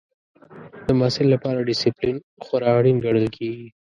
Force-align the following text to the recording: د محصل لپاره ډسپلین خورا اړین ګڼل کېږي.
د 0.87 0.89
محصل 0.99 1.25
لپاره 1.35 1.65
ډسپلین 1.67 2.17
خورا 2.43 2.69
اړین 2.79 2.97
ګڼل 3.05 3.27
کېږي. 3.35 3.67